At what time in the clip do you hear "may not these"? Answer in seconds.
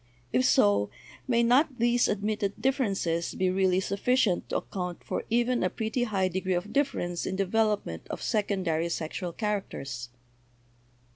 1.27-2.07